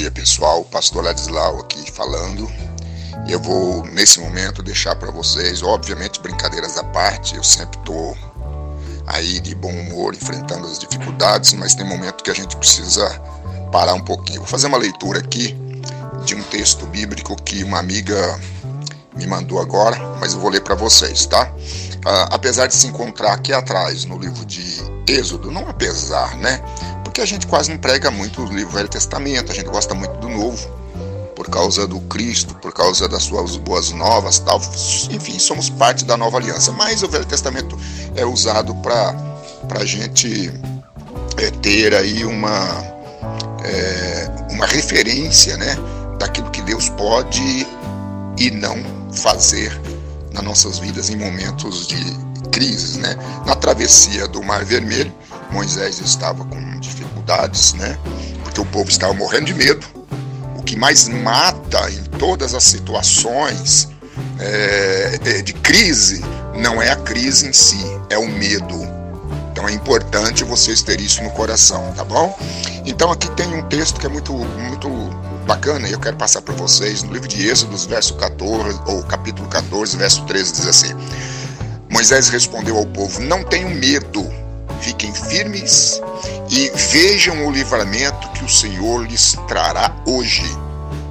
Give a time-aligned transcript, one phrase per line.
[0.00, 0.64] dia, pessoal.
[0.64, 2.50] Pastor Ladislau aqui falando.
[3.28, 7.36] Eu vou, nesse momento, deixar para vocês, obviamente, brincadeiras à parte.
[7.36, 8.16] Eu sempre estou
[9.06, 13.06] aí de bom humor, enfrentando as dificuldades, mas tem momento que a gente precisa
[13.70, 14.38] parar um pouquinho.
[14.38, 15.54] Vou fazer uma leitura aqui
[16.24, 18.40] de um texto bíblico que uma amiga
[19.14, 21.52] me mandou agora, mas eu vou ler para vocês, tá?
[22.06, 26.62] Uh, apesar de se encontrar aqui atrás no livro de Êxodo, não apesar, né?
[27.20, 30.16] Porque a gente quase não prega muito o livro Velho Testamento, a gente gosta muito
[30.20, 30.66] do Novo,
[31.36, 34.58] por causa do Cristo, por causa das suas boas novas, tal.
[35.10, 36.72] Enfim, somos parte da nova aliança.
[36.72, 37.78] Mas o Velho Testamento
[38.16, 39.14] é usado para
[39.78, 40.50] a gente
[41.36, 42.82] é, ter aí uma,
[43.64, 45.76] é, uma referência, né?
[46.18, 47.66] Daquilo que Deus pode
[48.38, 49.78] e não fazer
[50.32, 52.02] nas nossas vidas em momentos de
[52.50, 53.14] crises, né?
[53.44, 55.12] Na travessia do Mar Vermelho,
[55.52, 56.69] Moisés estava com
[57.30, 57.98] dificuldades, né?
[58.42, 59.86] Porque o povo estava morrendo de medo.
[60.56, 63.88] O que mais mata em todas as situações
[64.38, 66.22] é, de crise
[66.56, 68.76] não é a crise em si, é o medo.
[69.52, 72.36] Então é importante vocês terem isso no coração, tá bom?
[72.84, 74.88] Então aqui tem um texto que é muito, muito
[75.46, 79.48] bacana e eu quero passar para vocês no livro de Êxodo, verso 14, ou capítulo
[79.48, 80.94] 14, verso 13, diz assim:
[81.88, 84.22] Moisés respondeu ao povo: Não tenham medo,
[84.80, 86.00] fiquem firmes
[86.50, 90.44] e vejam o livramento que o Senhor lhes trará hoje,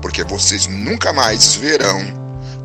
[0.00, 2.00] porque vocês nunca mais verão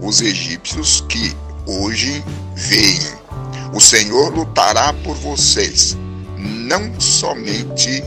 [0.01, 2.23] os egípcios que hoje
[2.55, 3.19] veem.
[3.73, 5.97] O Senhor lutará por vocês,
[6.37, 8.03] não somente,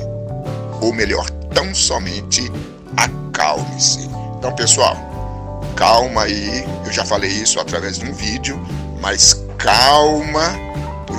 [0.81, 2.51] ou melhor, tão somente
[2.97, 4.09] acalme-se.
[4.39, 4.97] Então, pessoal,
[5.77, 6.65] calma aí.
[6.85, 8.61] Eu já falei isso através de um vídeo,
[9.01, 10.53] mas calma,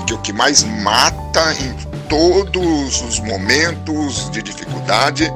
[0.03, 1.73] porque o que mais mata em
[2.09, 5.33] todos os momentos de dificuldade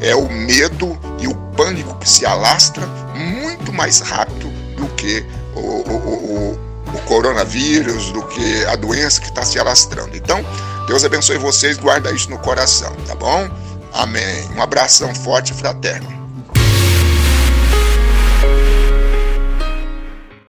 [0.00, 5.24] é o medo e o pânico que se alastra muito mais rápido do que
[5.54, 10.16] o, o, o, o coronavírus, do que a doença que está se alastrando.
[10.16, 10.44] Então,
[10.88, 13.48] Deus abençoe vocês, guarda isso no coração, tá bom?
[13.92, 14.50] Amém.
[14.56, 16.21] Um abração forte e fraterno.